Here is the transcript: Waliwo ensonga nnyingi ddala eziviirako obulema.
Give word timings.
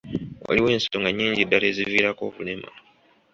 Waliwo 0.47 0.69
ensonga 0.75 1.09
nnyingi 1.11 1.41
ddala 1.47 1.65
eziviirako 1.71 2.21
obulema. 2.29 2.69